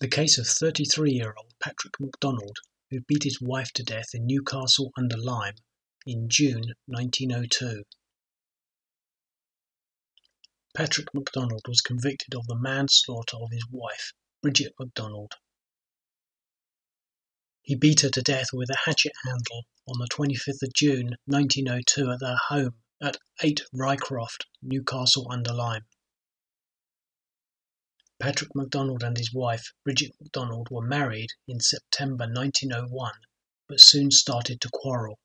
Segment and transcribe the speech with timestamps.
[0.00, 2.58] The case of 33-year-old Patrick MacDonald
[2.90, 5.56] who beat his wife to death in Newcastle under Lyme
[6.06, 7.82] in June 1902.
[10.72, 15.32] Patrick MacDonald was convicted of the manslaughter of his wife, Bridget MacDonald.
[17.62, 22.12] He beat her to death with a hatchet handle on the 25th of June 1902
[22.12, 25.86] at their home at 8 Rycroft, Newcastle under Lyme.
[28.20, 33.12] Patrick MacDonald and his wife, Bridget MacDonald, were married in September 1901
[33.68, 35.20] but soon started to quarrel.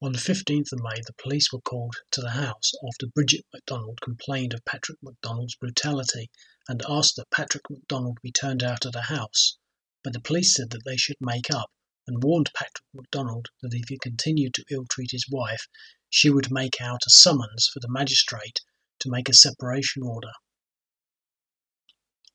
[0.00, 4.00] On the 15th of May, the police were called to the house after Bridget MacDonald
[4.00, 6.30] complained of Patrick MacDonald's brutality
[6.66, 9.58] and asked that Patrick MacDonald be turned out of the house,
[10.02, 11.70] but the police said that they should make up
[12.06, 15.68] and warned Patrick MacDonald that if he continued to ill treat his wife,
[16.08, 18.62] she would make out a summons for the magistrate
[19.00, 20.32] to make a separation order.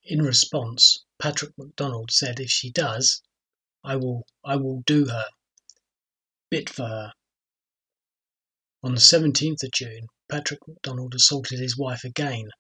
[0.10, 3.22] In response, Patrick MacDonald said if she does,
[3.84, 5.26] I will I will do her.
[6.50, 7.14] Bit for her.
[8.82, 12.52] On the 17th of June, Patrick MacDonald assaulted his wife again,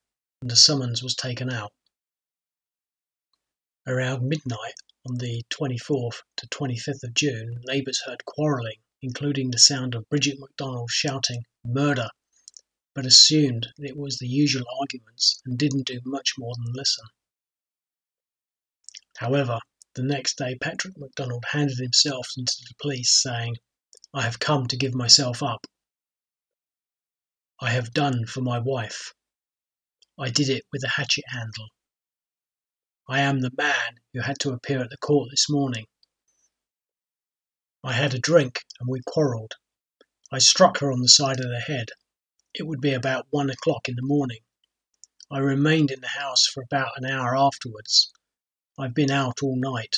[0.41, 1.71] and the summons was taken out.
[3.85, 4.75] Around midnight
[5.05, 10.37] on the 24th to 25th of June, neighbours heard quarrelling, including the sound of Bridget
[10.37, 12.09] MacDonald shouting, Murder!
[12.93, 17.05] but assumed it was the usual arguments and didn't do much more than listen.
[19.19, 19.57] However,
[19.95, 23.57] the next day Patrick MacDonald handed himself into the police, saying,
[24.13, 25.65] I have come to give myself up.
[27.59, 29.15] I have done for my wife.
[30.19, 31.69] I did it with a hatchet handle.
[33.09, 35.87] I am the man who had to appear at the court this morning.
[37.83, 39.55] I had a drink and we quarrelled.
[40.31, 41.89] I struck her on the side of the head.
[42.53, 44.41] It would be about one o'clock in the morning.
[45.31, 48.11] I remained in the house for about an hour afterwards
[48.79, 49.95] I've been out all night.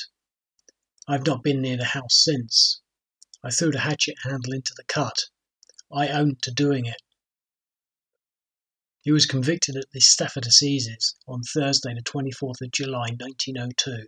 [1.06, 2.80] I've not been near the house since.
[3.44, 5.26] I threw the hatchet handle into the cut.
[5.92, 7.02] I own to doing it.
[9.02, 14.06] He was convicted at the Stafford Assizes on Thursday, the 24th of July 1902.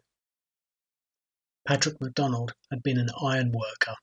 [1.67, 3.97] Patrick McDonald had been an iron worker